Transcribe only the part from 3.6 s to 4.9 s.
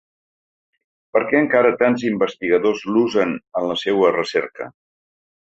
en la seua recerca?